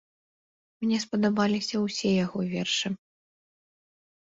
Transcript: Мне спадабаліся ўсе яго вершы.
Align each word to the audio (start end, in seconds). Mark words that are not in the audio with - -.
Мне 0.85 0.97
спадабаліся 1.03 1.75
ўсе 1.85 2.09
яго 2.25 2.39
вершы. 2.59 2.87